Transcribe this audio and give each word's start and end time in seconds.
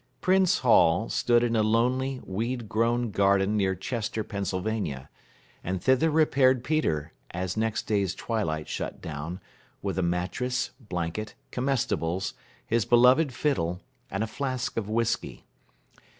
Printz 0.19 0.61
Hall 0.61 1.09
stood 1.09 1.43
in 1.43 1.55
a 1.55 1.61
lonely, 1.61 2.21
weed 2.25 2.67
grown 2.67 3.11
garden 3.11 3.55
near 3.55 3.75
Chester, 3.75 4.23
Pennsylvania, 4.23 5.11
and 5.63 5.79
thither 5.79 6.09
repaired 6.09 6.63
Peter, 6.63 7.13
as 7.29 7.55
next 7.55 7.83
day's 7.83 8.15
twilight 8.15 8.67
shut 8.67 8.99
down, 8.99 9.39
with 9.83 9.99
a 9.99 10.01
mattress, 10.01 10.71
blanket, 10.79 11.35
comestibles, 11.51 12.33
his 12.65 12.83
beloved 12.83 13.31
fiddle, 13.31 13.79
and 14.09 14.23
a 14.23 14.27
flask 14.27 14.75
of 14.75 14.89
whiskey. 14.89 15.45